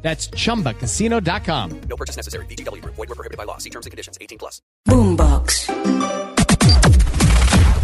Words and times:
That's 0.00 0.30
chumbacasino.com. 0.30 1.80
No 1.88 1.96
purchase 1.96 2.16
necessary. 2.16 2.46
BGW. 2.46 2.82
Void 2.84 2.96
were 2.96 3.14
prohibited 3.14 3.36
by 3.36 3.44
law. 3.44 3.58
See 3.58 3.70
terms 3.70 3.84
and 3.84 3.90
conditions. 3.90 4.16
18 4.20 4.38
plus. 4.38 4.62
Boombox. 4.86 5.68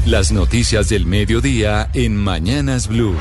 Las 0.06 0.32
noticias 0.32 0.90
del 0.90 1.06
mediodía 1.06 1.88
en 1.94 2.14
Mañanas 2.16 2.88
Blue. 2.88 3.16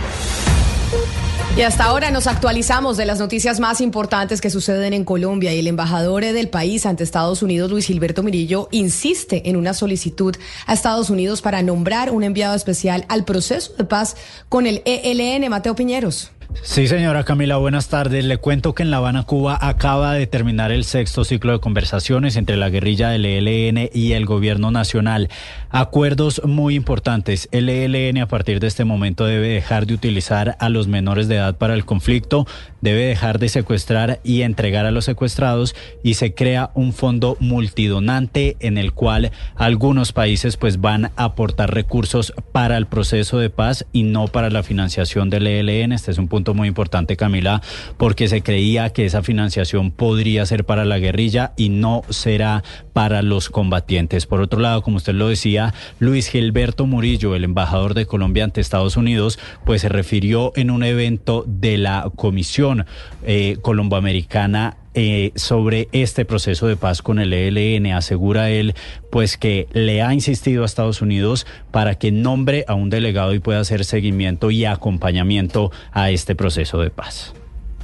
Y 1.55 1.61
hasta 1.61 1.83
ahora 1.83 2.09
nos 2.09 2.25
actualizamos 2.25 2.97
de 2.97 3.05
las 3.05 3.19
noticias 3.19 3.59
más 3.59 3.79
importantes 3.79 4.41
que 4.41 4.49
suceden 4.49 4.91
en 4.91 5.05
Colombia 5.05 5.53
y 5.53 5.59
el 5.59 5.67
embajador 5.67 6.25
del 6.25 6.49
país 6.49 6.87
ante 6.87 7.03
Estados 7.03 7.43
Unidos, 7.43 7.69
Luis 7.69 7.85
Gilberto 7.85 8.23
Mirillo, 8.23 8.69
insiste 8.71 9.47
en 9.47 9.55
una 9.55 9.75
solicitud 9.75 10.35
a 10.65 10.73
Estados 10.73 11.11
Unidos 11.11 11.43
para 11.43 11.61
nombrar 11.61 12.09
un 12.09 12.23
enviado 12.23 12.55
especial 12.55 13.05
al 13.07 13.23
proceso 13.23 13.71
de 13.77 13.83
paz 13.83 14.17
con 14.49 14.65
el 14.65 14.81
ELN. 14.85 15.47
Mateo 15.47 15.75
Piñeros. 15.75 16.31
Sí, 16.61 16.87
señora 16.87 17.23
Camila, 17.23 17.57
buenas 17.57 17.87
tardes. 17.87 18.25
Le 18.25 18.37
cuento 18.37 18.73
que 18.73 18.83
en 18.83 18.91
La 18.91 18.97
Habana, 18.97 19.23
Cuba, 19.23 19.57
acaba 19.59 20.13
de 20.13 20.27
terminar 20.27 20.71
el 20.71 20.83
sexto 20.83 21.23
ciclo 21.23 21.51
de 21.51 21.59
conversaciones 21.59 22.35
entre 22.35 22.57
la 22.57 22.69
guerrilla 22.69 23.09
del 23.09 23.25
ELN 23.25 23.89
y 23.93 24.13
el 24.13 24.25
gobierno 24.25 24.71
nacional. 24.71 25.29
Acuerdos 25.69 26.41
muy 26.45 26.75
importantes. 26.75 27.49
El 27.51 27.69
ELN 27.69 28.21
a 28.21 28.27
partir 28.27 28.59
de 28.59 28.67
este 28.67 28.85
momento 28.85 29.25
debe 29.25 29.47
dejar 29.47 29.87
de 29.87 29.95
utilizar 29.95 30.55
a 30.59 30.69
los 30.69 30.87
menores 30.87 31.27
de 31.27 31.35
edad 31.35 31.57
para 31.57 31.73
el 31.73 31.85
conflicto, 31.85 32.45
debe 32.81 33.05
dejar 33.05 33.39
de 33.39 33.49
secuestrar 33.49 34.19
y 34.23 34.43
entregar 34.43 34.85
a 34.85 34.91
los 34.91 35.05
secuestrados 35.05 35.75
y 36.03 36.13
se 36.15 36.33
crea 36.33 36.71
un 36.75 36.93
fondo 36.93 37.37
multidonante 37.39 38.57
en 38.59 38.77
el 38.77 38.93
cual 38.93 39.31
algunos 39.55 40.11
países 40.11 40.57
pues 40.57 40.79
van 40.79 41.05
a 41.05 41.11
aportar 41.23 41.73
recursos 41.73 42.33
para 42.51 42.77
el 42.77 42.85
proceso 42.85 43.39
de 43.39 43.49
paz 43.49 43.85
y 43.91 44.03
no 44.03 44.27
para 44.27 44.49
la 44.49 44.63
financiación 44.63 45.29
del 45.29 45.47
ELN. 45.47 45.91
Este 45.91 46.11
es 46.11 46.17
un 46.17 46.27
punto 46.27 46.42
muy 46.51 46.67
importante, 46.67 47.15
Camila, 47.15 47.61
porque 47.97 48.27
se 48.27 48.41
creía 48.41 48.89
que 48.89 49.05
esa 49.05 49.23
financiación 49.23 49.91
podría 49.91 50.45
ser 50.45 50.65
para 50.65 50.83
la 50.83 50.99
guerrilla 50.99 51.53
y 51.55 51.69
no 51.69 52.01
será 52.09 52.63
para 52.91 53.21
los 53.21 53.49
combatientes. 53.49 54.25
Por 54.25 54.41
otro 54.41 54.59
lado, 54.59 54.81
como 54.81 54.97
usted 54.97 55.13
lo 55.13 55.29
decía, 55.29 55.73
Luis 55.99 56.27
Gilberto 56.27 56.85
Murillo, 56.85 57.35
el 57.35 57.43
embajador 57.43 57.93
de 57.93 58.05
Colombia 58.05 58.43
ante 58.43 58.61
Estados 58.61 58.97
Unidos, 58.97 59.39
pues 59.65 59.81
se 59.81 59.89
refirió 59.89 60.51
en 60.55 60.71
un 60.71 60.83
evento 60.83 61.45
de 61.47 61.77
la 61.77 62.11
Comisión 62.15 62.85
eh, 63.23 63.57
Colomboamericana 63.61 64.77
eh, 64.93 65.31
sobre 65.35 65.89
este 65.91 66.25
proceso 66.25 66.67
de 66.67 66.75
paz 66.75 67.01
con 67.01 67.19
el 67.19 67.33
ELN. 67.33 67.93
Asegura 67.93 68.49
él, 68.49 68.73
pues 69.11 69.37
que 69.37 69.67
le 69.73 70.01
ha 70.01 70.13
insistido 70.13 70.63
a 70.63 70.65
Estados 70.65 71.01
Unidos 71.01 71.45
para 71.71 71.95
que 71.95 72.11
nombre 72.11 72.65
a 72.67 72.73
un 72.73 72.89
delegado 72.89 73.33
y 73.33 73.39
pueda 73.39 73.59
hacer 73.59 73.85
seguimiento 73.85 74.51
y 74.51 74.65
acompañamiento 74.65 75.71
a 75.91 76.11
este 76.11 76.35
proceso 76.35 76.79
de 76.79 76.89
paz. 76.89 77.33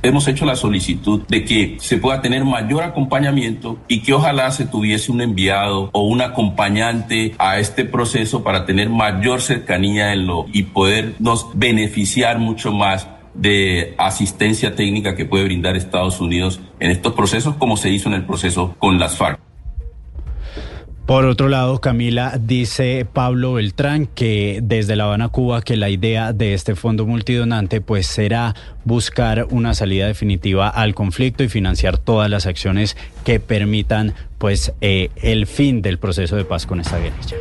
Hemos 0.02 0.30
hecho 0.30 0.46
la 0.46 0.56
solicitud 0.56 1.24
de 1.28 1.44
que 1.44 1.76
se 1.82 1.98
pueda 1.98 2.22
tener 2.22 2.46
mayor 2.46 2.84
acompañamiento 2.84 3.80
y 3.90 4.02
que 4.02 4.14
ojalá 4.14 4.50
se 4.52 4.66
tuviese 4.66 5.12
un 5.12 5.20
enviado 5.20 5.90
o 5.92 6.04
un 6.04 6.22
acompañante 6.22 7.36
a 7.38 7.60
este 7.60 7.84
proceso 7.84 8.42
para 8.42 8.66
tener 8.66 8.90
mayor 8.90 9.42
cercanía 9.42 10.14
en 10.14 10.26
lo 10.26 10.46
y 10.54 10.64
podernos 10.64 11.48
beneficiar 11.54 12.40
mucho 12.40 12.72
más 12.72 13.10
de 13.34 13.95
asistencia 13.98 14.76
técnica 14.76 15.16
que 15.16 15.26
puede 15.26 15.45
brindar 15.45 15.76
Estados 15.76 16.20
Unidos 16.20 16.60
en 16.80 16.92
estos 16.92 17.14
procesos, 17.14 17.56
como 17.56 17.78
se 17.78 17.90
hizo 17.90 18.10
en 18.10 18.16
el 18.16 18.26
proceso 18.26 18.76
con 18.80 19.00
las 19.00 19.17
FARC. 19.17 19.40
Por 21.10 21.26
otro 21.26 21.50
lado, 21.50 21.82
Camila, 21.82 22.38
dice 22.39 23.04
Pablo 23.12 23.54
Beltrán 23.54 24.06
que 24.06 24.60
desde 24.62 24.95
La 24.95 25.06
Habana, 25.06 25.30
Cuba, 25.30 25.64
que 25.64 25.76
la 25.76 25.89
idea 25.89 26.34
de 26.34 26.54
este 26.54 26.76
fondo 26.76 27.08
multidonante 27.08 27.82
pues 27.82 28.06
será 28.06 28.54
buscar 28.86 29.48
una 29.50 29.73
salida 29.73 30.06
definitiva 30.06 30.70
al 30.70 30.94
conflicto 30.94 31.44
y 31.44 31.50
financiar 31.50 31.98
todas 31.98 32.30
las 32.30 32.45
acciones 32.45 32.95
que 33.26 33.39
permitan 33.39 34.14
pues 34.38 34.72
eh, 34.82 35.10
el 35.16 35.48
fin 35.48 35.82
del 35.82 35.98
proceso 35.98 36.36
de 36.36 36.45
paz 36.45 36.68
con 36.68 36.80
esta 36.80 37.00
guerrilla. 37.00 37.38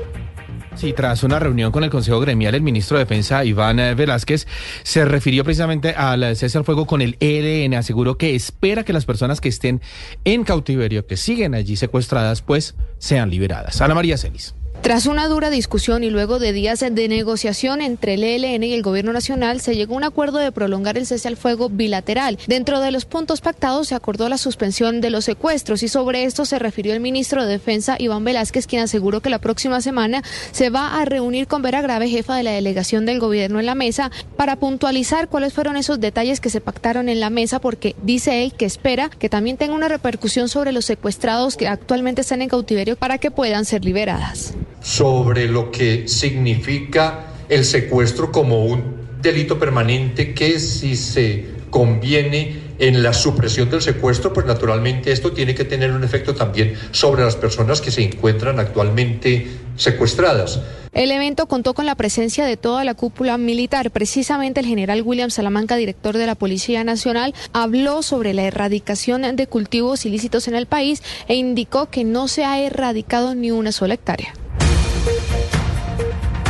Sí, 0.78 0.92
tras 0.92 1.24
una 1.24 1.40
reunión 1.40 1.72
con 1.72 1.82
el 1.82 1.90
Consejo 1.90 2.20
Gremial, 2.20 2.54
el 2.54 2.62
ministro 2.62 2.98
de 2.98 3.04
Defensa, 3.04 3.44
Iván 3.44 3.80
eh, 3.80 3.96
Velázquez, 3.96 4.46
se 4.84 5.04
refirió 5.04 5.42
precisamente 5.42 5.90
al 5.90 6.36
cese 6.36 6.56
al 6.56 6.64
fuego 6.64 6.86
con 6.86 7.02
el 7.02 7.16
ELN. 7.18 7.74
Aseguró 7.74 8.16
que 8.16 8.36
espera 8.36 8.84
que 8.84 8.92
las 8.92 9.04
personas 9.04 9.40
que 9.40 9.48
estén 9.48 9.80
en 10.24 10.44
cautiverio, 10.44 11.04
que 11.04 11.16
siguen 11.16 11.56
allí 11.56 11.74
secuestradas, 11.74 12.42
pues 12.42 12.76
sean 12.98 13.28
liberadas. 13.28 13.80
Ana 13.80 13.96
María 13.96 14.16
Celis. 14.16 14.54
Tras 14.80 15.06
una 15.06 15.26
dura 15.26 15.50
discusión 15.50 16.04
y 16.04 16.08
luego 16.08 16.38
de 16.38 16.52
días 16.52 16.78
de 16.80 17.08
negociación 17.08 17.82
entre 17.82 18.14
el 18.14 18.22
ELN 18.22 18.62
y 18.62 18.72
el 18.72 18.82
Gobierno 18.82 19.12
Nacional, 19.12 19.60
se 19.60 19.74
llegó 19.74 19.94
a 19.94 19.96
un 19.96 20.04
acuerdo 20.04 20.38
de 20.38 20.52
prolongar 20.52 20.96
el 20.96 21.04
cese 21.04 21.26
al 21.26 21.36
fuego 21.36 21.68
bilateral. 21.68 22.38
Dentro 22.46 22.80
de 22.80 22.92
los 22.92 23.04
puntos 23.04 23.40
pactados 23.40 23.88
se 23.88 23.96
acordó 23.96 24.28
la 24.28 24.38
suspensión 24.38 25.00
de 25.00 25.10
los 25.10 25.24
secuestros 25.24 25.82
y 25.82 25.88
sobre 25.88 26.22
esto 26.22 26.44
se 26.44 26.60
refirió 26.60 26.94
el 26.94 27.00
ministro 27.00 27.44
de 27.44 27.50
Defensa, 27.50 27.96
Iván 27.98 28.22
Velázquez, 28.22 28.68
quien 28.68 28.82
aseguró 28.82 29.20
que 29.20 29.30
la 29.30 29.40
próxima 29.40 29.80
semana 29.80 30.22
se 30.52 30.70
va 30.70 31.00
a 31.00 31.04
reunir 31.04 31.48
con 31.48 31.60
Vera 31.60 31.82
Grave, 31.82 32.08
jefa 32.08 32.36
de 32.36 32.44
la 32.44 32.52
delegación 32.52 33.04
del 33.04 33.18
Gobierno 33.18 33.58
en 33.58 33.66
la 33.66 33.74
mesa, 33.74 34.12
para 34.36 34.56
puntualizar 34.56 35.28
cuáles 35.28 35.52
fueron 35.52 35.76
esos 35.76 35.98
detalles 35.98 36.40
que 36.40 36.50
se 36.50 36.60
pactaron 36.60 37.08
en 37.08 37.18
la 37.18 37.30
mesa, 37.30 37.60
porque 37.60 37.96
dice 38.04 38.44
él 38.44 38.54
que 38.54 38.64
espera 38.64 39.10
que 39.10 39.28
también 39.28 39.56
tenga 39.56 39.74
una 39.74 39.88
repercusión 39.88 40.48
sobre 40.48 40.70
los 40.70 40.84
secuestrados 40.84 41.56
que 41.56 41.66
actualmente 41.66 42.20
están 42.20 42.42
en 42.42 42.48
cautiverio 42.48 42.94
para 42.94 43.18
que 43.18 43.32
puedan 43.32 43.64
ser 43.64 43.84
liberadas 43.84 44.54
sobre 44.88 45.48
lo 45.48 45.70
que 45.70 46.08
significa 46.08 47.26
el 47.50 47.66
secuestro 47.66 48.32
como 48.32 48.64
un 48.64 48.96
delito 49.20 49.58
permanente 49.58 50.32
que 50.32 50.58
si 50.58 50.96
se 50.96 51.44
conviene 51.68 52.68
en 52.78 53.02
la 53.02 53.12
supresión 53.12 53.68
del 53.68 53.82
secuestro, 53.82 54.32
pues 54.32 54.46
naturalmente 54.46 55.12
esto 55.12 55.32
tiene 55.32 55.54
que 55.54 55.64
tener 55.66 55.92
un 55.92 56.04
efecto 56.04 56.34
también 56.34 56.72
sobre 56.92 57.22
las 57.22 57.36
personas 57.36 57.82
que 57.82 57.90
se 57.90 58.02
encuentran 58.02 58.58
actualmente 58.60 59.48
secuestradas. 59.76 60.60
El 60.94 61.10
evento 61.10 61.46
contó 61.48 61.74
con 61.74 61.84
la 61.84 61.94
presencia 61.94 62.46
de 62.46 62.56
toda 62.56 62.82
la 62.84 62.94
cúpula 62.94 63.36
militar. 63.36 63.90
Precisamente 63.90 64.60
el 64.60 64.66
general 64.66 65.02
William 65.02 65.28
Salamanca, 65.28 65.76
director 65.76 66.16
de 66.16 66.24
la 66.24 66.34
Policía 66.34 66.82
Nacional, 66.82 67.34
habló 67.52 68.02
sobre 68.02 68.32
la 68.32 68.44
erradicación 68.44 69.36
de 69.36 69.46
cultivos 69.46 70.06
ilícitos 70.06 70.48
en 70.48 70.54
el 70.54 70.64
país 70.64 71.02
e 71.28 71.34
indicó 71.34 71.90
que 71.90 72.04
no 72.04 72.26
se 72.26 72.46
ha 72.46 72.58
erradicado 72.62 73.34
ni 73.34 73.50
una 73.50 73.70
sola 73.70 73.92
hectárea. 73.92 74.32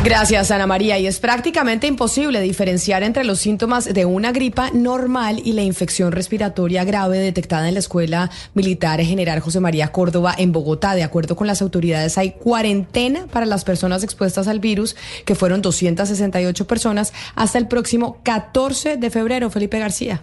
Gracias, 0.04 0.52
Ana 0.52 0.66
María. 0.66 0.98
Y 0.98 1.06
es 1.06 1.18
prácticamente 1.18 1.86
imposible 1.86 2.40
diferenciar 2.40 3.02
entre 3.02 3.24
los 3.24 3.40
síntomas 3.40 3.92
de 3.92 4.04
una 4.04 4.30
gripa 4.32 4.70
normal 4.72 5.42
y 5.44 5.52
la 5.52 5.62
infección 5.62 6.12
respiratoria 6.12 6.84
grave 6.84 7.18
detectada 7.18 7.68
en 7.68 7.74
la 7.74 7.80
Escuela 7.80 8.30
Militar 8.54 9.00
General 9.02 9.40
José 9.40 9.60
María 9.60 9.90
Córdoba 9.90 10.34
en 10.38 10.52
Bogotá. 10.52 10.94
De 10.94 11.02
acuerdo 11.02 11.34
con 11.36 11.46
las 11.46 11.62
autoridades, 11.62 12.16
hay 12.16 12.32
cuarentena 12.32 13.26
para 13.26 13.44
las 13.44 13.64
personas 13.64 14.04
expuestas 14.04 14.46
al 14.46 14.60
virus, 14.60 14.96
que 15.24 15.34
fueron 15.34 15.62
268 15.62 16.66
personas, 16.66 17.12
hasta 17.34 17.58
el 17.58 17.66
próximo 17.66 18.18
14 18.22 18.96
de 18.96 19.10
febrero. 19.10 19.50
Felipe 19.50 19.78
García. 19.78 20.22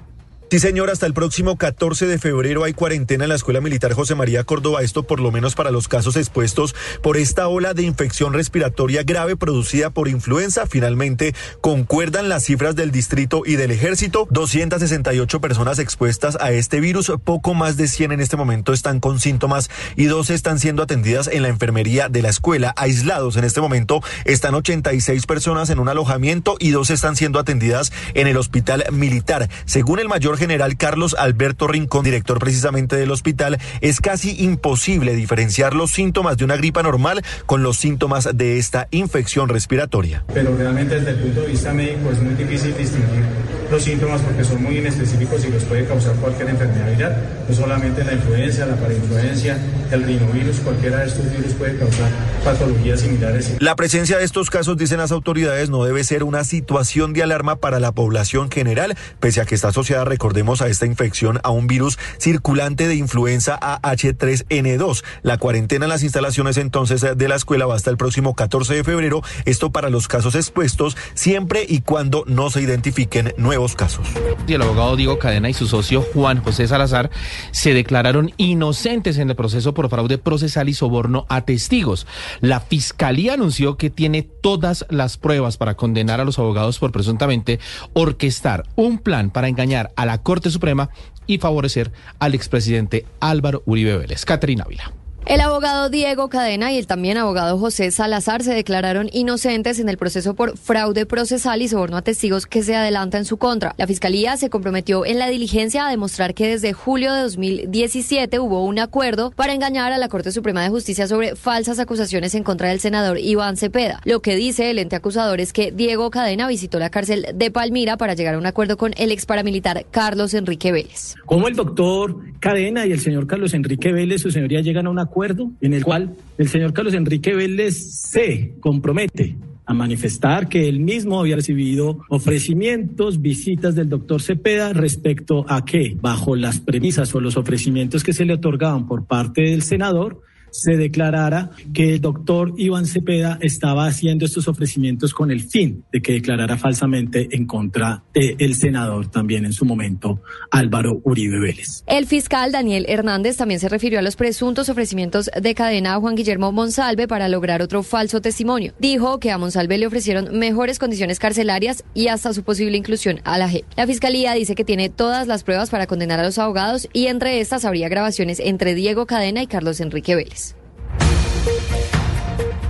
Sí, 0.51 0.59
señor, 0.59 0.91
hasta 0.91 1.07
el 1.07 1.15
próximo 1.15 1.57
14 1.57 2.05
de 2.05 2.19
febrero 2.19 2.63
hay 2.63 2.73
cuarentena 2.73 3.23
en 3.25 3.29
la 3.29 3.35
Escuela 3.35 3.61
Militar 3.61 3.93
José 3.93 4.13
María 4.13 4.43
Córdoba, 4.43 4.83
esto 4.83 5.01
por 5.01 5.19
lo 5.19 5.31
menos 5.31 5.55
para 5.55 5.71
los 5.71 5.87
casos 5.87 6.15
expuestos 6.15 6.75
por 7.01 7.17
esta 7.17 7.47
ola 7.47 7.73
de 7.73 7.81
infección 7.81 8.31
respiratoria 8.31 9.01
grave 9.01 9.35
producida 9.35 9.89
por 9.89 10.07
influenza. 10.07 10.67
Finalmente, 10.67 11.33
concuerdan 11.61 12.29
las 12.29 12.43
cifras 12.43 12.75
del 12.75 12.91
distrito 12.91 13.41
y 13.43 13.55
del 13.55 13.71
ejército, 13.71 14.27
268 14.29 15.41
personas 15.41 15.79
expuestas 15.79 16.37
a 16.39 16.51
este 16.51 16.79
virus, 16.79 17.11
poco 17.23 17.55
más 17.55 17.75
de 17.75 17.87
100 17.87 18.11
en 18.11 18.21
este 18.21 18.37
momento 18.37 18.71
están 18.71 18.99
con 18.99 19.19
síntomas 19.19 19.71
y 19.95 20.05
dos 20.05 20.29
están 20.29 20.59
siendo 20.59 20.83
atendidas 20.83 21.27
en 21.27 21.41
la 21.41 21.49
enfermería 21.49 22.07
de 22.07 22.21
la 22.21 22.29
escuela. 22.29 22.71
Aislados 22.77 23.35
en 23.35 23.45
este 23.45 23.61
momento 23.61 24.01
están 24.25 24.53
86 24.53 25.25
personas 25.25 25.71
en 25.71 25.79
un 25.79 25.89
alojamiento 25.89 26.55
y 26.59 26.69
dos 26.69 26.91
están 26.91 27.15
siendo 27.15 27.39
atendidas 27.39 27.91
en 28.13 28.27
el 28.27 28.37
hospital 28.37 28.85
militar. 28.91 29.49
Según 29.65 29.97
el 29.97 30.07
mayor 30.07 30.35
general 30.45 30.77
Carlos 30.77 31.15
Alberto 31.17 31.67
Rincón, 31.67 32.03
director 32.03 32.37
precisamente 32.37 32.95
del 32.95 33.09
hospital, 33.09 33.57
es 33.81 33.99
casi 33.99 34.43
imposible 34.43 35.15
diferenciar 35.15 35.73
los 35.73 35.89
síntomas 35.89 36.37
de 36.37 36.45
una 36.45 36.55
gripa 36.55 36.83
normal 36.83 37.23
con 37.47 37.63
los 37.63 37.77
síntomas 37.77 38.29
de 38.31 38.59
esta 38.59 38.87
infección 38.91 39.49
respiratoria. 39.49 40.23
Pero 40.31 40.55
realmente 40.55 40.99
desde 40.99 41.11
el 41.11 41.17
punto 41.17 41.41
de 41.41 41.47
vista 41.47 41.73
médico 41.73 42.11
es 42.11 42.21
muy 42.21 42.35
difícil 42.35 42.77
distinguir 42.77 43.23
los 43.71 43.83
síntomas 43.83 44.21
porque 44.21 44.43
son 44.43 44.63
muy 44.63 44.77
inespecíficos 44.77 45.45
y 45.45 45.49
los 45.49 45.63
puede 45.63 45.85
causar 45.85 46.15
cualquier 46.15 46.49
enfermedad 46.49 46.89
viral, 46.91 47.15
no 47.47 47.55
solamente 47.55 48.03
la 48.03 48.13
influencia, 48.13 48.65
la 48.65 48.75
parainfluencia, 48.75 49.57
el 49.91 50.03
rinovirus, 50.03 50.59
cualquiera 50.59 50.99
de 50.99 51.07
estos 51.07 51.31
virus 51.31 51.53
puede 51.53 51.77
causar 51.77 52.09
patologías 52.43 53.01
similares. 53.01 53.55
La 53.59 53.75
presencia 53.75 54.17
de 54.17 54.23
estos 54.23 54.49
casos, 54.49 54.77
dicen 54.77 54.97
las 54.97 55.11
autoridades, 55.11 55.69
no 55.69 55.83
debe 55.83 56.03
ser 56.03 56.23
una 56.23 56.43
situación 56.43 57.13
de 57.13 57.23
alarma 57.23 57.57
para 57.57 57.79
la 57.79 57.91
población 57.91 58.49
general, 58.51 58.95
pese 59.19 59.41
a 59.41 59.45
que 59.45 59.55
está 59.55 59.69
asociada, 59.69 60.05
recordemos, 60.05 60.61
a 60.61 60.67
esta 60.67 60.85
infección 60.85 61.39
a 61.43 61.49
un 61.49 61.67
virus 61.67 61.97
circulante 62.19 62.87
de 62.87 62.95
influenza 62.95 63.59
AH3N2. 63.59 65.03
La 65.23 65.37
cuarentena 65.37 65.85
en 65.85 65.89
las 65.89 66.03
instalaciones 66.03 66.57
entonces 66.57 67.01
de 67.01 67.27
la 67.27 67.35
escuela 67.35 67.65
va 67.65 67.75
hasta 67.75 67.89
el 67.89 67.97
próximo 67.97 68.35
14 68.35 68.75
de 68.75 68.83
febrero, 68.83 69.21
esto 69.45 69.71
para 69.71 69.89
los 69.89 70.07
casos 70.07 70.35
expuestos, 70.35 70.97
siempre 71.13 71.65
y 71.67 71.81
cuando 71.81 72.23
no 72.27 72.49
se 72.49 72.61
identifiquen 72.61 73.33
nuevos 73.37 73.64
casos. 73.73 74.07
El 74.47 74.61
abogado 74.61 74.95
Diego 74.95 75.17
Cadena 75.17 75.49
y 75.49 75.53
su 75.53 75.65
socio 75.65 76.03
Juan 76.13 76.43
José 76.43 76.67
Salazar 76.67 77.09
se 77.51 77.73
declararon 77.73 78.33
inocentes 78.37 79.17
en 79.17 79.29
el 79.29 79.35
proceso 79.35 79.73
por 79.73 79.89
fraude 79.89 80.17
procesal 80.17 80.69
y 80.69 80.73
soborno 80.73 81.25
a 81.29 81.41
testigos. 81.41 82.05
La 82.41 82.59
fiscalía 82.59 83.33
anunció 83.33 83.77
que 83.77 83.89
tiene 83.89 84.21
todas 84.21 84.85
las 84.89 85.17
pruebas 85.17 85.57
para 85.57 85.75
condenar 85.75 86.19
a 86.19 86.25
los 86.25 86.37
abogados 86.37 86.77
por 86.77 86.91
presuntamente 86.91 87.59
orquestar 87.93 88.65
un 88.75 88.99
plan 88.99 89.31
para 89.31 89.47
engañar 89.47 89.91
a 89.95 90.05
la 90.05 90.21
Corte 90.21 90.51
Suprema 90.51 90.89
y 91.25 91.37
favorecer 91.37 91.91
al 92.19 92.35
expresidente 92.35 93.05
Álvaro 93.19 93.63
Uribe 93.65 93.97
Vélez. 93.97 94.25
Caterina 94.25 94.65
Ávila. 94.65 94.91
El 95.27 95.41
abogado 95.41 95.89
Diego 95.89 96.29
Cadena 96.29 96.71
y 96.71 96.77
el 96.77 96.85
también 96.85 97.17
abogado 97.17 97.57
José 97.57 97.89
Salazar 97.89 98.43
se 98.43 98.53
declararon 98.53 99.09
inocentes 99.11 99.79
en 99.79 99.89
el 99.89 99.97
proceso 99.97 100.35
por 100.35 100.55
fraude 100.55 101.07
procesal 101.07 101.63
y 101.63 101.67
soborno 101.67 101.97
a 101.97 102.03
testigos 102.03 102.45
que 102.45 102.61
se 102.61 102.75
adelanta 102.75 103.17
en 103.17 103.25
su 103.25 103.37
contra. 103.37 103.73
La 103.79 103.87
fiscalía 103.87 104.37
se 104.37 104.51
comprometió 104.51 105.03
en 105.03 105.17
la 105.17 105.27
diligencia 105.27 105.87
a 105.87 105.89
demostrar 105.89 106.35
que 106.35 106.47
desde 106.47 106.73
julio 106.73 107.11
de 107.11 107.21
2017 107.21 108.37
hubo 108.37 108.63
un 108.63 108.77
acuerdo 108.77 109.31
para 109.31 109.53
engañar 109.53 109.91
a 109.91 109.97
la 109.97 110.09
Corte 110.09 110.31
Suprema 110.31 110.61
de 110.61 110.69
Justicia 110.69 111.07
sobre 111.07 111.35
falsas 111.35 111.79
acusaciones 111.79 112.35
en 112.35 112.43
contra 112.43 112.69
del 112.69 112.79
senador 112.79 113.17
Iván 113.17 113.57
Cepeda. 113.57 114.01
Lo 114.05 114.21
que 114.21 114.35
dice 114.35 114.69
el 114.69 114.77
ente 114.77 114.95
acusador 114.95 115.41
es 115.41 115.53
que 115.53 115.71
Diego 115.71 116.11
Cadena 116.11 116.47
visitó 116.47 116.77
la 116.77 116.91
cárcel 116.91 117.25
de 117.33 117.49
Palmira 117.49 117.97
para 117.97 118.13
llegar 118.13 118.35
a 118.35 118.37
un 118.37 118.45
acuerdo 118.45 118.77
con 118.77 118.93
el 118.95 119.11
ex 119.11 119.25
paramilitar 119.25 119.87
Carlos 119.89 120.35
Enrique 120.35 120.71
Vélez. 120.71 121.15
Como 121.25 121.47
el 121.47 121.55
doctor 121.55 122.15
Cadena 122.39 122.85
y 122.85 122.91
el 122.91 122.99
señor 122.99 123.25
Carlos 123.25 123.55
Enrique 123.55 123.91
Vélez, 123.91 124.21
su 124.21 124.29
señoría 124.29 124.61
llegan 124.61 124.85
a 124.85 124.91
un 124.91 124.99
acuerdo 124.99 125.14
en 125.61 125.73
el 125.73 125.83
cual 125.83 126.15
el 126.37 126.49
señor 126.49 126.73
Carlos 126.73 126.93
Enrique 126.93 127.33
Vélez 127.33 127.75
se 127.75 128.55
compromete 128.59 129.37
a 129.65 129.73
manifestar 129.73 130.47
que 130.47 130.67
él 130.67 130.79
mismo 130.79 131.19
había 131.19 131.37
recibido 131.37 132.01
ofrecimientos, 132.09 133.21
visitas 133.21 133.75
del 133.75 133.89
doctor 133.89 134.21
Cepeda 134.21 134.73
respecto 134.73 135.45
a 135.47 135.65
que, 135.65 135.97
bajo 135.99 136.35
las 136.35 136.59
premisas 136.59 137.15
o 137.15 137.19
los 137.19 137.37
ofrecimientos 137.37 138.03
que 138.03 138.13
se 138.13 138.25
le 138.25 138.33
otorgaban 138.33 138.87
por 138.87 139.05
parte 139.05 139.41
del 139.41 139.63
senador, 139.63 140.21
se 140.51 140.77
declarara 140.77 141.51
que 141.73 141.93
el 141.95 142.01
doctor 142.01 142.53
Iván 142.57 142.85
Cepeda 142.85 143.37
estaba 143.41 143.87
haciendo 143.87 144.25
estos 144.25 144.47
ofrecimientos 144.47 145.13
con 145.13 145.31
el 145.31 145.41
fin 145.41 145.83
de 145.91 146.01
que 146.01 146.13
declarara 146.13 146.57
falsamente 146.57 147.27
en 147.31 147.45
contra 147.45 148.03
del 148.13 148.55
senador 148.55 149.09
también 149.09 149.45
en 149.45 149.53
su 149.53 149.65
momento 149.65 150.21
Álvaro 150.51 151.01
Uribe 151.03 151.39
Vélez. 151.39 151.83
El 151.87 152.05
fiscal 152.05 152.51
Daniel 152.51 152.85
Hernández 152.87 153.37
también 153.37 153.59
se 153.59 153.69
refirió 153.69 153.99
a 153.99 154.01
los 154.01 154.15
presuntos 154.15 154.69
ofrecimientos 154.69 155.29
de 155.39 155.55
cadena 155.55 155.95
a 155.95 155.99
Juan 155.99 156.15
Guillermo 156.15 156.51
Monsalve 156.51 157.07
para 157.07 157.27
lograr 157.27 157.61
otro 157.61 157.83
falso 157.83 158.21
testimonio. 158.21 158.73
Dijo 158.79 159.19
que 159.19 159.31
a 159.31 159.37
Monsalve 159.37 159.77
le 159.77 159.87
ofrecieron 159.87 160.37
mejores 160.37 160.79
condiciones 160.79 161.19
carcelarias 161.19 161.83
y 161.93 162.07
hasta 162.07 162.33
su 162.33 162.43
posible 162.43 162.77
inclusión 162.77 163.19
a 163.23 163.37
la 163.37 163.49
JEP. 163.49 163.65
La 163.75 163.87
fiscalía 163.87 164.33
dice 164.33 164.55
que 164.55 164.63
tiene 164.63 164.89
todas 164.89 165.27
las 165.27 165.43
pruebas 165.43 165.69
para 165.69 165.87
condenar 165.87 166.19
a 166.19 166.23
los 166.23 166.37
abogados 166.37 166.87
y 166.93 167.07
entre 167.07 167.39
estas 167.39 167.65
habría 167.65 167.89
grabaciones 167.89 168.39
entre 168.39 168.75
Diego 168.75 169.05
Cadena 169.05 169.41
y 169.41 169.47
Carlos 169.47 169.79
Enrique 169.79 170.15
Vélez. 170.15 170.44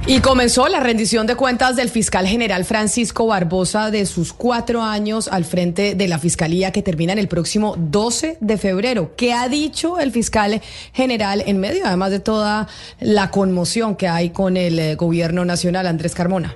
Y 0.07 0.19
comenzó 0.19 0.67
la 0.67 0.81
rendición 0.81 1.25
de 1.25 1.35
cuentas 1.35 1.75
del 1.75 1.89
fiscal 1.89 2.27
general 2.27 2.63
Francisco 2.63 3.25
Barbosa 3.25 3.89
de 3.89 4.05
sus 4.05 4.33
cuatro 4.33 4.83
años 4.83 5.27
al 5.27 5.45
frente 5.45 5.95
de 5.95 6.07
la 6.07 6.19
fiscalía 6.19 6.71
que 6.71 6.83
termina 6.83 7.13
en 7.13 7.17
el 7.17 7.27
próximo 7.27 7.73
12 7.75 8.37
de 8.39 8.57
febrero. 8.59 9.15
¿Qué 9.17 9.33
ha 9.33 9.49
dicho 9.49 9.97
el 9.99 10.11
fiscal 10.11 10.61
general 10.93 11.41
en 11.47 11.59
medio, 11.59 11.87
además 11.87 12.11
de 12.11 12.19
toda 12.19 12.67
la 12.99 13.31
conmoción 13.31 13.95
que 13.95 14.07
hay 14.07 14.29
con 14.29 14.57
el 14.57 14.77
eh, 14.77 14.93
gobierno 14.93 15.43
nacional, 15.43 15.87
Andrés 15.87 16.13
Carmona? 16.13 16.55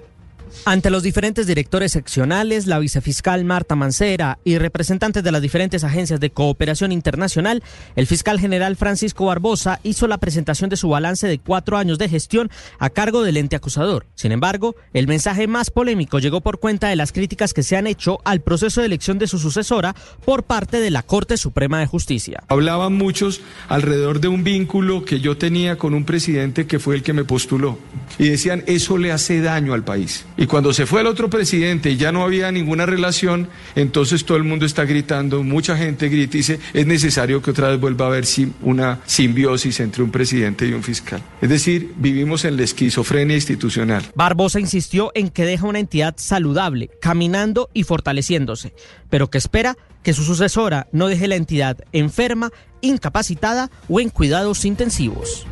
Ante 0.65 0.89
los 0.89 1.03
diferentes 1.03 1.47
directores 1.47 1.91
seccionales, 1.91 2.67
la 2.67 2.79
vicefiscal 2.79 3.45
Marta 3.45 3.75
Mancera 3.75 4.39
y 4.43 4.57
representantes 4.57 5.23
de 5.23 5.31
las 5.31 5.41
diferentes 5.41 5.83
agencias 5.83 6.19
de 6.19 6.29
cooperación 6.31 6.91
internacional, 6.91 7.63
el 7.95 8.07
fiscal 8.07 8.39
general 8.39 8.75
Francisco 8.75 9.25
Barbosa 9.25 9.79
hizo 9.83 10.07
la 10.07 10.17
presentación 10.17 10.69
de 10.69 10.77
su 10.77 10.89
balance 10.89 11.27
de 11.27 11.39
cuatro 11.39 11.77
años 11.77 11.97
de 11.97 12.09
gestión 12.09 12.49
a 12.77 12.89
cargo 12.89 13.23
del 13.23 13.37
ente 13.37 13.55
acusador. 13.55 14.05
Sin 14.15 14.31
embargo, 14.31 14.75
el 14.93 15.07
mensaje 15.07 15.47
más 15.47 15.69
polémico 15.69 16.19
llegó 16.19 16.41
por 16.41 16.59
cuenta 16.59 16.89
de 16.89 16.95
las 16.95 17.11
críticas 17.11 17.53
que 17.53 17.63
se 17.63 17.77
han 17.77 17.87
hecho 17.87 18.19
al 18.23 18.41
proceso 18.41 18.81
de 18.81 18.87
elección 18.87 19.19
de 19.19 19.27
su 19.27 19.39
sucesora 19.39 19.95
por 20.25 20.43
parte 20.43 20.79
de 20.79 20.91
la 20.91 21.03
Corte 21.03 21.37
Suprema 21.37 21.79
de 21.79 21.85
Justicia. 21.85 22.43
Hablaban 22.47 22.93
muchos 22.93 23.41
alrededor 23.67 24.19
de 24.19 24.27
un 24.27 24.43
vínculo 24.43 25.05
que 25.05 25.19
yo 25.19 25.37
tenía 25.37 25.77
con 25.77 25.93
un 25.93 26.05
presidente 26.05 26.67
que 26.67 26.79
fue 26.79 26.95
el 26.95 27.03
que 27.03 27.13
me 27.13 27.23
postuló 27.23 27.77
y 28.17 28.29
decían 28.29 28.63
eso 28.67 28.97
le 28.97 29.11
hace 29.11 29.41
daño 29.41 29.73
al 29.73 29.83
país. 29.83 30.25
Y 30.39 30.47
cuando 30.47 30.71
se 30.71 30.85
fue 30.85 31.01
el 31.01 31.07
otro 31.07 31.29
presidente 31.29 31.91
y 31.91 31.97
ya 31.97 32.13
no 32.13 32.23
había 32.23 32.49
ninguna 32.49 32.85
relación, 32.85 33.49
entonces 33.75 34.23
todo 34.23 34.37
el 34.37 34.45
mundo 34.45 34.65
está 34.65 34.85
gritando, 34.85 35.43
mucha 35.43 35.75
gente 35.75 36.07
grita 36.07 36.37
y 36.37 36.39
dice, 36.39 36.59
es 36.73 36.87
necesario 36.87 37.41
que 37.41 37.51
otra 37.51 37.67
vez 37.67 37.79
vuelva 37.81 38.05
a 38.05 38.07
haber 38.07 38.23
una 38.61 39.01
simbiosis 39.05 39.81
entre 39.81 40.01
un 40.01 40.11
presidente 40.11 40.65
y 40.65 40.71
un 40.71 40.81
fiscal. 40.81 41.21
Es 41.41 41.49
decir, 41.49 41.93
vivimos 41.97 42.45
en 42.45 42.55
la 42.55 42.63
esquizofrenia 42.63 43.35
institucional. 43.35 44.05
Barbosa 44.15 44.61
insistió 44.61 45.11
en 45.13 45.27
que 45.27 45.43
deja 45.43 45.67
una 45.67 45.79
entidad 45.79 46.15
saludable, 46.17 46.89
caminando 47.01 47.69
y 47.73 47.83
fortaleciéndose, 47.83 48.73
pero 49.09 49.29
que 49.29 49.39
espera 49.39 49.75
que 50.03 50.13
su 50.13 50.23
sucesora 50.23 50.87
no 50.93 51.07
deje 51.07 51.27
la 51.27 51.35
entidad 51.35 51.79
enferma, 51.91 52.51
incapacitada 52.79 53.69
o 53.89 53.99
en 53.99 54.07
cuidados 54.07 54.63
intensivos 54.63 55.45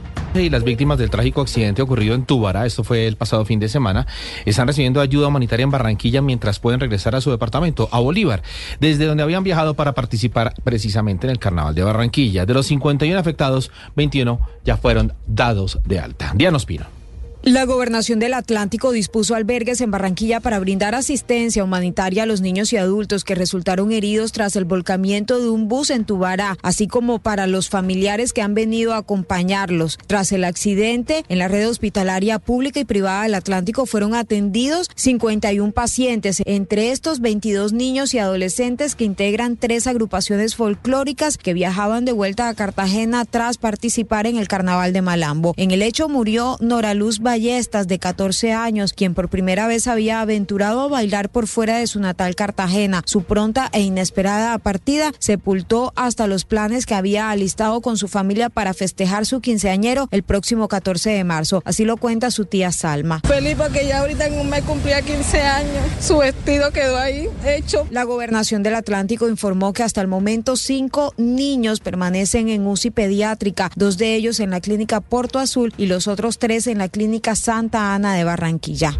y 0.43 0.49
las 0.49 0.63
víctimas 0.63 0.97
del 0.97 1.09
trágico 1.09 1.41
accidente 1.41 1.81
ocurrido 1.81 2.13
en 2.13 2.25
Túbara, 2.25 2.65
esto 2.65 2.83
fue 2.83 3.07
el 3.07 3.15
pasado 3.15 3.45
fin 3.45 3.59
de 3.59 3.69
semana, 3.69 4.07
están 4.45 4.67
recibiendo 4.67 5.01
ayuda 5.01 5.27
humanitaria 5.27 5.63
en 5.63 5.71
Barranquilla 5.71 6.21
mientras 6.21 6.59
pueden 6.59 6.79
regresar 6.79 7.15
a 7.15 7.21
su 7.21 7.31
departamento, 7.31 7.89
a 7.91 7.99
Bolívar, 7.99 8.43
desde 8.79 9.05
donde 9.05 9.23
habían 9.23 9.43
viajado 9.43 9.73
para 9.73 9.93
participar 9.93 10.53
precisamente 10.63 11.27
en 11.27 11.31
el 11.31 11.39
Carnaval 11.39 11.75
de 11.75 11.83
Barranquilla. 11.83 12.45
De 12.45 12.53
los 12.53 12.67
51 12.67 13.19
afectados, 13.19 13.71
21 13.95 14.39
ya 14.63 14.77
fueron 14.77 15.13
dados 15.25 15.79
de 15.85 15.99
alta. 15.99 16.33
Diana 16.35 16.57
Ospino. 16.57 16.96
La 17.43 17.63
gobernación 17.65 18.19
del 18.19 18.33
Atlántico 18.33 18.91
dispuso 18.91 19.35
albergues 19.35 19.79
en 19.79 19.91
Barranquilla 19.91 20.39
para 20.41 20.59
brindar 20.59 20.95
asistencia 20.95 21.63
humanitaria 21.63 22.23
a 22.23 22.25
los 22.25 22.41
niños 22.41 22.73
y 22.73 22.77
adultos 22.77 23.23
que 23.23 23.35
resultaron 23.35 23.91
heridos 23.91 24.31
tras 24.31 24.55
el 24.55 24.65
volcamiento 24.65 25.39
de 25.39 25.47
un 25.47 25.67
bus 25.67 25.91
en 25.91 26.03
Tubará, 26.03 26.57
así 26.61 26.87
como 26.87 27.19
para 27.19 27.47
los 27.47 27.69
familiares 27.69 28.33
que 28.33 28.41
han 28.41 28.53
venido 28.53 28.93
a 28.93 28.97
acompañarlos. 28.97 29.97
Tras 30.07 30.31
el 30.31 30.43
accidente, 30.43 31.23
en 31.29 31.37
la 31.37 31.47
red 31.47 31.69
hospitalaria 31.69 32.39
pública 32.39 32.79
y 32.79 32.85
privada 32.85 33.23
del 33.23 33.35
Atlántico 33.35 33.85
fueron 33.85 34.15
atendidos 34.15 34.89
51 34.95 35.71
pacientes, 35.71 36.41
entre 36.45 36.91
estos 36.91 37.21
22 37.21 37.71
niños 37.71 38.13
y 38.13 38.19
adolescentes 38.19 38.95
que 38.95 39.05
integran 39.05 39.57
tres 39.57 39.87
agrupaciones 39.87 40.55
folclóricas 40.55 41.37
que 41.37 41.53
viajaban 41.53 42.03
de 42.03 42.11
vuelta 42.11 42.49
a 42.49 42.55
Cartagena 42.55 43.23
tras 43.25 43.57
participar 43.57 44.27
en 44.27 44.37
el 44.37 44.47
Carnaval 44.47 44.91
de 44.91 45.01
Malambo. 45.01 45.53
En 45.55 45.71
el 45.71 45.81
hecho 45.81 46.09
murió 46.09 46.57
Nora 46.59 46.93
Luz 46.93 47.19
Ballestas, 47.27 47.89
de 47.89 47.99
14 47.99 48.53
años, 48.53 48.93
quien 48.93 49.13
por 49.13 49.27
primera 49.27 49.67
vez 49.67 49.87
había 49.87 50.21
aventurado 50.21 50.79
a 50.79 50.87
bailar 50.87 51.27
por 51.27 51.47
fuera 51.47 51.77
de 51.77 51.85
su 51.85 51.99
natal 51.99 52.35
Cartagena. 52.35 53.01
Su 53.05 53.23
pronta 53.23 53.67
e 53.73 53.81
inesperada 53.81 54.57
partida 54.59 55.11
sepultó 55.19 55.91
hasta 55.97 56.25
los 56.25 56.45
planes 56.45 56.85
que 56.85 56.95
había 56.95 57.29
alistado 57.29 57.81
con 57.81 57.97
su 57.97 58.07
familia 58.07 58.47
para 58.49 58.73
festejar 58.73 59.25
su 59.25 59.41
quinceañero 59.41 60.07
el 60.11 60.23
próximo 60.23 60.69
14 60.69 61.09
de 61.09 61.25
marzo. 61.25 61.61
Así 61.65 61.83
lo 61.83 61.97
cuenta 61.97 62.31
su 62.31 62.45
tía 62.45 62.71
Salma. 62.71 63.19
Feliz 63.27 63.57
porque 63.57 63.85
ya 63.85 63.99
ahorita 63.99 64.27
en 64.27 64.39
un 64.39 64.49
mes 64.49 64.63
cumplía 64.63 65.01
15 65.01 65.41
años. 65.41 65.83
Su 65.99 66.19
vestido 66.19 66.71
quedó 66.71 66.97
ahí 66.97 67.27
hecho. 67.45 67.85
La 67.91 68.05
gobernación 68.05 68.63
del 68.63 68.75
Atlántico 68.75 69.27
informó 69.27 69.73
que 69.73 69.83
hasta 69.83 69.99
el 69.99 70.07
momento 70.07 70.55
cinco 70.55 71.13
niños 71.17 71.81
permanecen 71.81 72.47
en 72.47 72.65
UCI 72.65 72.91
pediátrica, 72.91 73.69
dos 73.75 73.97
de 73.97 74.15
ellos 74.15 74.39
en 74.39 74.51
la 74.51 74.61
clínica 74.61 75.01
Porto 75.01 75.39
Azul 75.39 75.73
y 75.77 75.87
los 75.87 76.07
otros 76.07 76.39
tres 76.39 76.67
en 76.67 76.77
la 76.77 76.87
clínica 76.87 77.16
Santa 77.35 77.95
Ana 77.95 78.13
de 78.13 78.23
Barranquilla. 78.23 78.97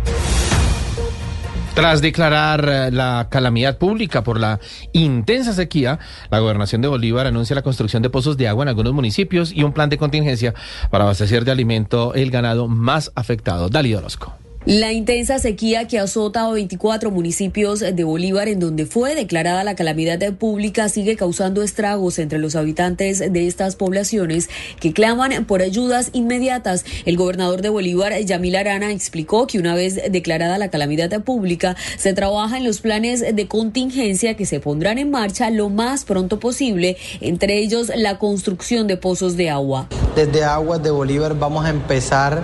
Tras 1.77 2.01
declarar 2.01 2.67
eh, 2.67 2.91
la 2.91 3.27
calamidad 3.29 3.77
pública 3.77 4.23
por 4.23 4.39
la 4.39 4.59
intensa 4.93 5.53
sequía, 5.53 5.99
la 6.31 6.39
gobernación 6.39 6.81
de 6.81 6.87
Bolívar 6.87 7.27
anuncia 7.27 7.55
la 7.55 7.61
construcción 7.61 8.01
de 8.01 8.09
pozos 8.09 8.35
de 8.35 8.47
agua 8.47 8.63
en 8.63 8.69
algunos 8.69 8.93
municipios 8.93 9.51
y 9.51 9.61
un 9.61 9.73
plan 9.73 9.89
de 9.89 9.99
contingencia 9.99 10.55
para 10.89 11.03
abastecer 11.03 11.45
de 11.45 11.51
alimento 11.51 12.15
el 12.15 12.31
ganado 12.31 12.67
más 12.67 13.11
afectado. 13.13 13.69
Dali 13.69 13.93
Orozco. 13.93 14.36
La 14.67 14.91
intensa 14.91 15.39
sequía 15.39 15.87
que 15.87 15.97
azota 15.97 16.45
a 16.45 16.51
24 16.51 17.09
municipios 17.09 17.79
de 17.79 18.03
Bolívar, 18.03 18.49
en 18.49 18.59
donde 18.59 18.85
fue 18.85 19.15
declarada 19.15 19.63
la 19.63 19.75
calamidad 19.75 20.19
pública, 20.33 20.89
sigue 20.89 21.15
causando 21.15 21.63
estragos 21.63 22.19
entre 22.19 22.37
los 22.37 22.57
habitantes 22.57 23.19
de 23.19 23.47
estas 23.47 23.77
poblaciones 23.77 24.49
que 24.81 24.91
claman 24.91 25.45
por 25.45 25.61
ayudas 25.61 26.09
inmediatas. 26.11 26.83
El 27.05 27.15
gobernador 27.15 27.61
de 27.61 27.69
Bolívar, 27.69 28.11
Yamil 28.19 28.57
Arana, 28.57 28.91
explicó 28.91 29.47
que 29.47 29.57
una 29.57 29.73
vez 29.73 30.01
declarada 30.11 30.57
la 30.57 30.69
calamidad 30.69 31.23
pública, 31.23 31.77
se 31.97 32.13
trabaja 32.13 32.57
en 32.57 32.65
los 32.65 32.81
planes 32.81 33.21
de 33.21 33.47
contingencia 33.47 34.35
que 34.35 34.45
se 34.45 34.59
pondrán 34.59 34.97
en 34.97 35.11
marcha 35.11 35.49
lo 35.49 35.69
más 35.69 36.03
pronto 36.03 36.41
posible, 36.41 36.97
entre 37.21 37.59
ellos 37.59 37.89
la 37.95 38.19
construcción 38.19 38.87
de 38.87 38.97
pozos 38.97 39.37
de 39.37 39.49
agua. 39.49 39.87
Desde 40.13 40.43
Aguas 40.43 40.83
de 40.83 40.91
Bolívar 40.91 41.39
vamos 41.39 41.65
a 41.65 41.69
empezar 41.69 42.43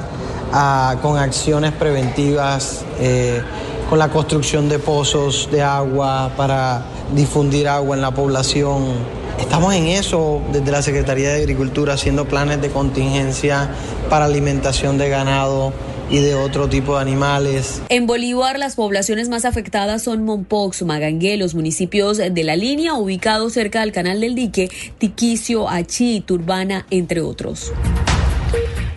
con 1.02 1.18
acciones 1.18 1.72
preventivas, 1.72 2.86
eh, 3.00 3.42
con 3.90 3.98
la 3.98 4.10
construcción 4.10 4.70
de 4.70 4.78
pozos 4.78 5.50
de 5.52 5.64
agua 5.64 6.32
para 6.38 6.84
difundir 7.16 7.68
agua 7.68 7.96
en 7.96 8.02
la 8.02 8.12
población. 8.12 8.84
Estamos 9.40 9.74
en 9.74 9.88
eso 9.88 10.42
desde 10.52 10.72
la 10.72 10.84
Secretaría 10.84 11.30
de 11.30 11.42
Agricultura 11.42 11.96
haciendo 11.96 12.26
planes 12.26 12.62
de 12.62 12.70
contingencia 12.70 13.72
para 14.12 14.26
alimentación 14.26 15.00
de 15.00 15.10
ganado 15.10 15.74
y 16.12 16.20
de 16.20 16.36
otro 16.36 16.70
tipo 16.70 16.96
de 16.96 17.02
animales. 17.02 17.82
En 17.90 18.06
Bolívar, 18.06 18.60
las 18.60 18.76
poblaciones 18.76 19.30
más 19.30 19.46
afectadas 19.46 20.04
son 20.04 20.24
Mompox, 20.24 20.84
Magangué, 20.84 21.38
los 21.38 21.56
municipios 21.56 22.18
de 22.18 22.44
la 22.44 22.56
línea 22.56 22.94
ubicados 22.94 23.54
cerca 23.54 23.80
del 23.80 23.92
canal 23.92 24.22
del 24.22 24.36
dique, 24.36 24.70
Tiquicio, 25.00 25.68
Achí, 25.68 26.22
Turbana, 26.22 26.86
entre 26.92 27.22
otros. 27.22 27.72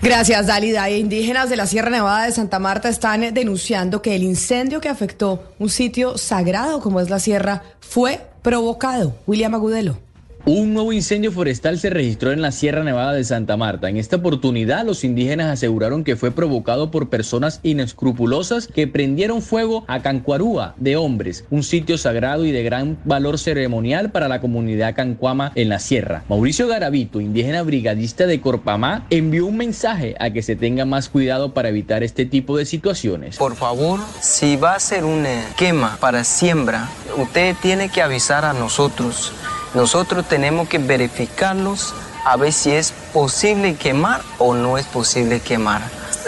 Gracias, 0.02 0.46
Dalida. 0.46 0.88
Indígenas 0.90 1.50
de 1.50 1.56
la 1.56 1.66
Sierra 1.66 1.90
Nevada 1.90 2.26
de 2.26 2.32
Santa 2.32 2.58
Marta 2.58 2.88
están 2.88 3.34
denunciando 3.34 4.02
que 4.02 4.14
el 4.14 4.22
incendio 4.22 4.80
que 4.80 4.88
afectó 4.88 5.52
un 5.58 5.68
sitio 5.68 6.18
sagrado 6.18 6.80
como 6.80 7.00
es 7.00 7.10
la 7.10 7.18
sierra 7.18 7.62
fue 7.80 8.20
provocado. 8.42 9.16
William 9.26 9.54
Agudelo. 9.54 10.05
Un 10.48 10.74
nuevo 10.74 10.92
incendio 10.92 11.32
forestal 11.32 11.76
se 11.76 11.90
registró 11.90 12.30
en 12.30 12.40
la 12.40 12.52
Sierra 12.52 12.84
Nevada 12.84 13.14
de 13.14 13.24
Santa 13.24 13.56
Marta. 13.56 13.88
En 13.88 13.96
esta 13.96 14.14
oportunidad, 14.14 14.86
los 14.86 15.02
indígenas 15.02 15.50
aseguraron 15.50 16.04
que 16.04 16.14
fue 16.14 16.30
provocado 16.30 16.92
por 16.92 17.08
personas 17.08 17.58
inescrupulosas 17.64 18.68
que 18.68 18.86
prendieron 18.86 19.42
fuego 19.42 19.84
a 19.88 20.02
Cancuarúa 20.02 20.74
de 20.76 20.94
hombres, 20.94 21.44
un 21.50 21.64
sitio 21.64 21.98
sagrado 21.98 22.44
y 22.44 22.52
de 22.52 22.62
gran 22.62 22.96
valor 23.04 23.40
ceremonial 23.40 24.12
para 24.12 24.28
la 24.28 24.40
comunidad 24.40 24.94
cancuama 24.94 25.50
en 25.56 25.68
la 25.68 25.80
sierra. 25.80 26.22
Mauricio 26.28 26.68
Garavito, 26.68 27.20
indígena 27.20 27.62
brigadista 27.62 28.28
de 28.28 28.40
Corpamá, 28.40 29.04
envió 29.10 29.46
un 29.46 29.56
mensaje 29.56 30.14
a 30.20 30.30
que 30.30 30.42
se 30.42 30.54
tenga 30.54 30.84
más 30.84 31.08
cuidado 31.08 31.54
para 31.54 31.70
evitar 31.70 32.04
este 32.04 32.24
tipo 32.24 32.56
de 32.56 32.66
situaciones. 32.66 33.36
Por 33.36 33.56
favor, 33.56 33.98
si 34.20 34.54
va 34.54 34.76
a 34.76 34.78
ser 34.78 35.04
una 35.04 35.44
quema 35.56 35.96
para 36.00 36.22
siembra, 36.22 36.88
usted 37.16 37.56
tiene 37.60 37.88
que 37.88 38.00
avisar 38.00 38.44
a 38.44 38.52
nosotros 38.52 39.32
nosotros 39.74 40.26
tenemos 40.28 40.68
que 40.68 40.78
verificarlos 40.78 41.94
a 42.24 42.36
ver 42.36 42.52
si 42.52 42.72
es 42.72 42.92
posible 43.12 43.76
quemar 43.76 44.20
o 44.38 44.54
no 44.54 44.78
es 44.78 44.86
posible 44.86 45.40
quemar. 45.40 45.82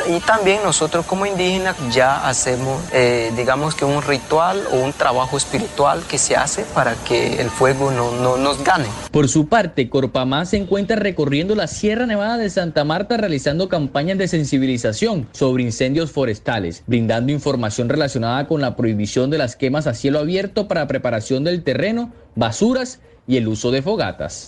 Y 0.08 0.20
también 0.20 0.60
nosotros 0.64 1.04
como 1.04 1.26
indígenas 1.26 1.76
ya 1.92 2.26
hacemos, 2.26 2.80
eh, 2.92 3.32
digamos 3.36 3.74
que 3.74 3.84
un 3.84 4.00
ritual 4.00 4.62
o 4.72 4.76
un 4.76 4.92
trabajo 4.92 5.36
espiritual 5.36 6.02
que 6.08 6.18
se 6.18 6.36
hace 6.36 6.64
para 6.72 6.94
que 6.94 7.40
el 7.40 7.50
fuego 7.50 7.90
no, 7.90 8.12
no 8.12 8.36
nos 8.36 8.62
gane. 8.62 8.86
Por 9.10 9.28
su 9.28 9.48
parte, 9.48 9.90
Corpamá 9.90 10.46
se 10.46 10.56
encuentra 10.56 10.96
recorriendo 10.96 11.54
la 11.54 11.66
Sierra 11.66 12.06
Nevada 12.06 12.38
de 12.38 12.48
Santa 12.48 12.84
Marta 12.84 13.16
realizando 13.16 13.68
campañas 13.68 14.18
de 14.18 14.28
sensibilización 14.28 15.28
sobre 15.32 15.64
incendios 15.64 16.12
forestales, 16.12 16.84
brindando 16.86 17.32
información 17.32 17.88
relacionada 17.88 18.46
con 18.46 18.60
la 18.60 18.76
prohibición 18.76 19.30
de 19.30 19.38
las 19.38 19.56
quemas 19.56 19.86
a 19.86 19.94
cielo 19.94 20.20
abierto 20.20 20.68
para 20.68 20.86
preparación 20.86 21.44
del 21.44 21.64
terreno, 21.64 22.12
basuras 22.34 23.00
y 23.28 23.36
el 23.36 23.46
uso 23.46 23.70
de 23.70 23.82
fogatas. 23.82 24.46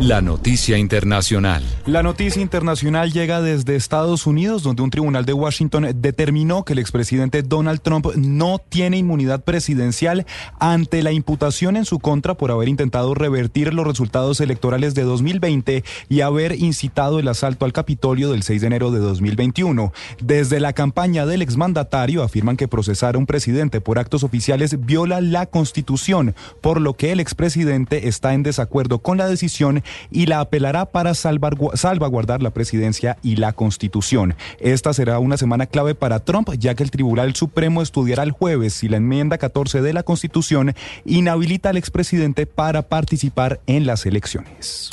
La 0.00 0.22
noticia 0.22 0.78
internacional. 0.78 1.62
La 1.84 2.02
noticia 2.02 2.40
internacional 2.40 3.12
llega 3.12 3.42
desde 3.42 3.76
Estados 3.76 4.26
Unidos, 4.26 4.62
donde 4.62 4.82
un 4.82 4.90
tribunal 4.90 5.26
de 5.26 5.34
Washington 5.34 5.88
determinó 5.96 6.64
que 6.64 6.72
el 6.72 6.78
expresidente 6.78 7.42
Donald 7.42 7.80
Trump 7.80 8.06
no 8.16 8.58
tiene 8.66 8.96
inmunidad 8.96 9.44
presidencial 9.44 10.24
ante 10.58 11.02
la 11.02 11.12
imputación 11.12 11.76
en 11.76 11.84
su 11.84 11.98
contra 11.98 12.34
por 12.34 12.50
haber 12.50 12.68
intentado 12.68 13.12
revertir 13.14 13.74
los 13.74 13.86
resultados 13.86 14.40
electorales 14.40 14.94
de 14.94 15.02
2020 15.02 15.84
y 16.08 16.20
haber 16.22 16.52
incitado 16.52 17.18
el 17.18 17.28
asalto 17.28 17.66
al 17.66 17.72
Capitolio 17.72 18.30
del 18.30 18.44
6 18.44 18.62
de 18.62 18.66
enero 18.68 18.90
de 18.90 19.00
2021. 19.00 19.92
Desde 20.22 20.60
la 20.60 20.72
campaña 20.72 21.26
del 21.26 21.42
exmandatario 21.42 22.22
afirman 22.22 22.56
que 22.56 22.68
procesar 22.68 23.16
a 23.16 23.18
un 23.18 23.26
presidente 23.26 23.80
por 23.82 23.98
actos 23.98 24.24
oficiales 24.24 24.86
viola 24.86 25.20
la 25.20 25.46
Constitución, 25.46 26.34
por 26.62 26.80
lo 26.80 26.94
que 26.94 27.12
el 27.12 27.20
expresidente 27.20 28.07
está 28.08 28.34
en 28.34 28.42
desacuerdo 28.42 28.98
con 28.98 29.18
la 29.18 29.28
decisión 29.28 29.82
y 30.10 30.26
la 30.26 30.40
apelará 30.40 30.86
para 30.86 31.14
salvaguardar 31.14 32.42
la 32.42 32.50
presidencia 32.50 33.18
y 33.22 33.36
la 33.36 33.52
constitución. 33.52 34.34
Esta 34.60 34.92
será 34.92 35.18
una 35.18 35.36
semana 35.36 35.66
clave 35.66 35.94
para 35.94 36.20
Trump, 36.20 36.50
ya 36.58 36.74
que 36.74 36.82
el 36.82 36.90
Tribunal 36.90 37.34
Supremo 37.34 37.82
estudiará 37.82 38.22
el 38.22 38.32
jueves 38.32 38.74
si 38.74 38.88
la 38.88 38.96
enmienda 38.96 39.38
14 39.38 39.82
de 39.82 39.92
la 39.92 40.02
constitución 40.02 40.74
inhabilita 41.04 41.70
al 41.70 41.76
expresidente 41.76 42.46
para 42.46 42.82
participar 42.82 43.60
en 43.66 43.86
las 43.86 44.06
elecciones. 44.06 44.90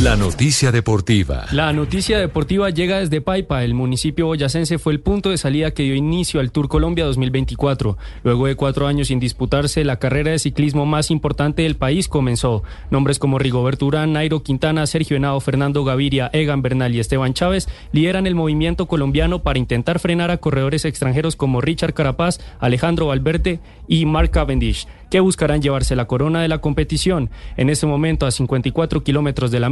La 0.00 0.16
noticia 0.16 0.72
deportiva. 0.72 1.44
La 1.52 1.72
noticia 1.72 2.18
deportiva 2.18 2.70
llega 2.70 2.98
desde 2.98 3.20
Paipa. 3.20 3.62
El 3.62 3.74
municipio 3.74 4.26
boyacense 4.26 4.78
fue 4.78 4.94
el 4.94 5.00
punto 5.00 5.30
de 5.30 5.36
salida 5.36 5.70
que 5.70 5.84
dio 5.84 5.94
inicio 5.94 6.40
al 6.40 6.50
Tour 6.50 6.66
Colombia 6.68 7.04
2024. 7.04 7.96
Luego 8.24 8.46
de 8.46 8.56
cuatro 8.56 8.88
años 8.88 9.08
sin 9.08 9.20
disputarse, 9.20 9.84
la 9.84 10.00
carrera 10.00 10.32
de 10.32 10.40
ciclismo 10.40 10.86
más 10.86 11.12
importante 11.12 11.62
del 11.62 11.76
país 11.76 12.08
comenzó. 12.08 12.64
Nombres 12.90 13.20
como 13.20 13.38
Rigoberto 13.38 13.86
Urán, 13.86 14.14
Nairo 14.14 14.42
Quintana, 14.42 14.86
Sergio 14.86 15.16
Henao, 15.16 15.38
Fernando 15.38 15.84
Gaviria, 15.84 16.30
Egan 16.32 16.62
Bernal 16.62 16.94
y 16.94 16.98
Esteban 16.98 17.34
Chávez 17.34 17.68
lideran 17.92 18.26
el 18.26 18.34
movimiento 18.34 18.86
colombiano 18.86 19.42
para 19.42 19.60
intentar 19.60 20.00
frenar 20.00 20.32
a 20.32 20.38
corredores 20.38 20.84
extranjeros 20.84 21.36
como 21.36 21.60
Richard 21.60 21.94
Carapaz, 21.94 22.40
Alejandro 22.58 23.06
Valverde 23.06 23.60
y 23.86 24.06
Mark 24.06 24.30
Cavendish 24.30 24.88
que 25.12 25.20
buscarán 25.20 25.60
llevarse 25.60 25.94
la 25.94 26.06
corona 26.06 26.40
de 26.40 26.48
la 26.48 26.62
competición. 26.62 27.28
En 27.58 27.68
este 27.68 27.86
momento, 27.86 28.24
a 28.24 28.30
54 28.30 29.04
kilómetros 29.04 29.50
de 29.50 29.60
la 29.60 29.68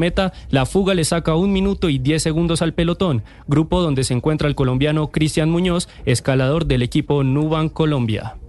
la 0.50 0.66
fuga 0.66 0.94
le 0.94 1.04
saca 1.04 1.34
un 1.34 1.52
minuto 1.52 1.88
y 1.88 1.98
10 1.98 2.22
segundos 2.22 2.62
al 2.62 2.74
pelotón, 2.74 3.22
grupo 3.46 3.82
donde 3.82 4.04
se 4.04 4.14
encuentra 4.14 4.48
el 4.48 4.54
colombiano 4.54 5.10
Cristian 5.10 5.50
Muñoz, 5.50 5.88
escalador 6.04 6.66
del 6.66 6.82
equipo 6.82 7.22
Nuban 7.22 7.68
Colombia. 7.68 8.39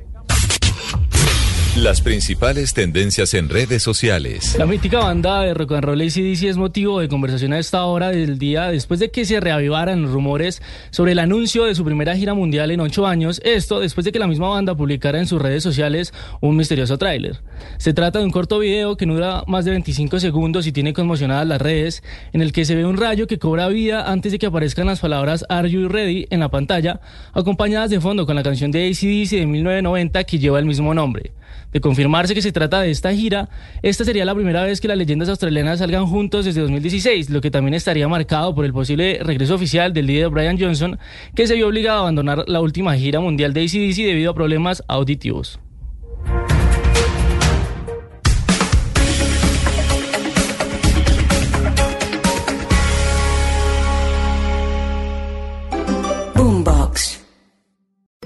Las 1.77 2.01
principales 2.01 2.73
tendencias 2.73 3.33
en 3.33 3.47
redes 3.47 3.81
sociales. 3.81 4.57
La 4.59 4.65
mítica 4.65 4.99
banda 4.99 5.39
de 5.39 5.53
rock 5.53 5.71
and 5.71 5.85
roll 5.85 6.01
ACDC 6.01 6.43
es 6.43 6.57
motivo 6.57 6.99
de 6.99 7.07
conversación 7.07 7.53
a 7.53 7.59
esta 7.59 7.85
hora 7.85 8.09
del 8.09 8.37
día 8.37 8.69
después 8.69 8.99
de 8.99 9.09
que 9.09 9.23
se 9.23 9.39
reavivaran 9.39 10.01
los 10.01 10.11
rumores 10.11 10.61
sobre 10.89 11.13
el 11.13 11.19
anuncio 11.19 11.63
de 11.63 11.73
su 11.73 11.85
primera 11.85 12.13
gira 12.17 12.33
mundial 12.33 12.71
en 12.71 12.81
ocho 12.81 13.07
años. 13.07 13.39
Esto 13.45 13.79
después 13.79 14.03
de 14.03 14.11
que 14.11 14.19
la 14.19 14.27
misma 14.27 14.49
banda 14.49 14.75
publicara 14.75 15.17
en 15.17 15.27
sus 15.27 15.41
redes 15.41 15.63
sociales 15.63 16.13
un 16.41 16.57
misterioso 16.57 16.97
tráiler. 16.97 17.39
Se 17.77 17.93
trata 17.93 18.19
de 18.19 18.25
un 18.25 18.31
corto 18.31 18.59
video 18.59 18.97
que 18.97 19.05
no 19.05 19.13
dura 19.13 19.45
más 19.47 19.63
de 19.63 19.71
25 19.71 20.19
segundos 20.19 20.67
y 20.67 20.73
tiene 20.73 20.91
conmocionadas 20.91 21.47
las 21.47 21.61
redes, 21.61 22.03
en 22.33 22.41
el 22.41 22.51
que 22.51 22.65
se 22.65 22.75
ve 22.75 22.85
un 22.85 22.97
rayo 22.97 23.27
que 23.27 23.39
cobra 23.39 23.69
vida 23.69 24.11
antes 24.11 24.33
de 24.33 24.39
que 24.39 24.47
aparezcan 24.47 24.87
las 24.87 24.99
palabras 24.99 25.45
Are 25.47 25.71
You 25.71 25.87
Ready 25.87 26.27
en 26.31 26.41
la 26.41 26.49
pantalla, 26.49 26.99
acompañadas 27.31 27.89
de 27.89 28.01
fondo 28.01 28.25
con 28.25 28.35
la 28.35 28.43
canción 28.43 28.71
de 28.71 28.89
ACDC 28.89 29.39
de 29.39 29.45
1990 29.45 30.25
que 30.25 30.37
lleva 30.37 30.59
el 30.59 30.65
mismo 30.65 30.93
nombre. 30.93 31.31
De 31.71 31.79
confirmarse 31.79 32.33
que 32.33 32.41
se 32.41 32.51
trata 32.51 32.81
de 32.81 32.91
esta 32.91 33.13
gira, 33.13 33.49
esta 33.81 34.03
sería 34.03 34.25
la 34.25 34.35
primera 34.35 34.63
vez 34.63 34.81
que 34.81 34.87
las 34.87 34.97
leyendas 34.97 35.29
australianas 35.29 35.79
salgan 35.79 36.05
juntos 36.05 36.45
desde 36.45 36.61
2016, 36.61 37.29
lo 37.29 37.39
que 37.41 37.51
también 37.51 37.73
estaría 37.73 38.07
marcado 38.07 38.53
por 38.53 38.65
el 38.65 38.73
posible 38.73 39.19
regreso 39.23 39.55
oficial 39.55 39.93
del 39.93 40.07
líder 40.07 40.29
Brian 40.29 40.59
Johnson, 40.59 40.99
que 41.33 41.47
se 41.47 41.55
vio 41.55 41.67
obligado 41.67 41.99
a 41.99 42.01
abandonar 42.01 42.43
la 42.47 42.59
última 42.59 42.95
gira 42.95 43.19
mundial 43.19 43.53
de 43.53 43.61
ACDC 43.61 44.05
debido 44.05 44.31
a 44.31 44.35
problemas 44.35 44.83
auditivos. 44.87 45.59